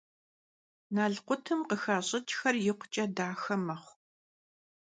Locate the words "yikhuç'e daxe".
2.65-3.55